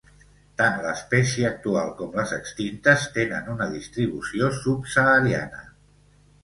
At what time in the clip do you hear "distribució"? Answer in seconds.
3.77-4.53